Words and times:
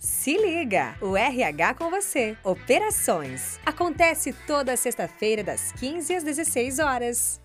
Se 0.00 0.34
liga! 0.34 0.96
O 1.02 1.14
RH 1.14 1.74
com 1.74 1.90
você. 1.90 2.34
Operações. 2.42 3.60
Acontece 3.66 4.32
toda 4.46 4.74
sexta-feira, 4.74 5.44
das 5.44 5.72
15 5.72 6.14
às 6.14 6.24
16 6.24 6.78
horas. 6.78 7.38